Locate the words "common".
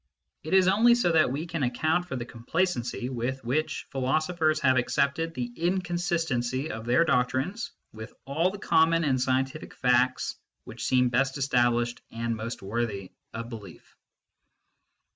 8.57-9.03